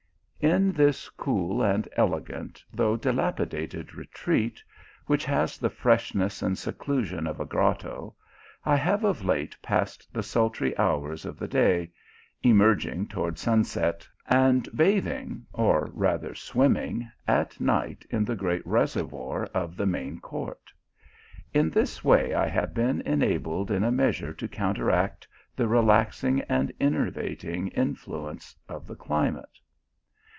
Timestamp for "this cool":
0.71-1.61